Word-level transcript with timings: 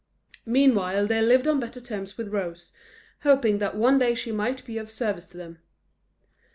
Meanwhile 0.47 1.05
they 1.05 1.21
lived 1.21 1.47
on 1.47 1.59
better 1.59 1.79
terms 1.79 2.17
with 2.17 2.29
Rose, 2.33 2.71
hoping 3.21 3.59
that 3.59 3.77
one 3.77 3.99
day 3.99 4.15
she 4.15 4.31
might 4.31 4.65
be 4.65 4.79
of 4.79 4.89
service 4.89 5.25
to 5.27 5.37
them. 5.37 5.59